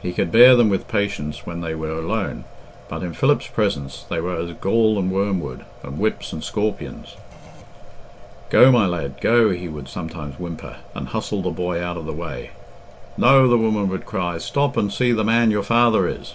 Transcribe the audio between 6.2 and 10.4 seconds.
and scorpions. "Go, my lad, go," he would sometimes